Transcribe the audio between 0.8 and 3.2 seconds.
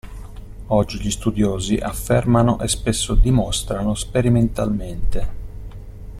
gli studiosi affermano e spesso